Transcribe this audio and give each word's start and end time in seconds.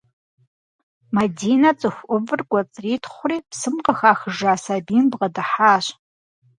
Мадинэ 1.15 1.71
цӏыху 1.79 2.05
ӏувыр 2.09 2.41
кӏуэцӏритхъури 2.49 3.37
псым 3.49 3.75
къыхахыжа 3.85 4.53
сабийм 4.63 5.05
бгъэдыхьащ. 5.11 5.85